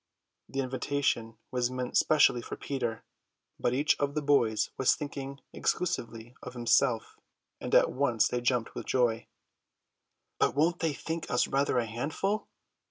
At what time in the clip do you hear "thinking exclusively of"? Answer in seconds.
4.95-6.53